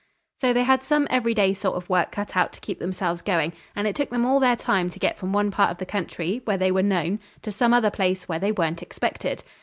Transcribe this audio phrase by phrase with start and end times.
[0.39, 3.53] So they had some every day sort of work cut out to keep themselves going,
[3.75, 6.41] and it took them all their time to get from one part of the country
[6.45, 9.43] where they were known to some other place where they weren't expected.